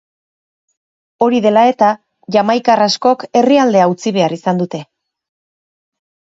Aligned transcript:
Hori 1.25 1.41
dela 1.47 1.65
eta, 1.73 1.91
jamaikar 2.37 2.83
askok 2.87 3.29
herrialdea 3.43 3.89
utzi 3.95 4.17
behar 4.19 4.37
izan 4.41 4.65
dute. 4.67 4.85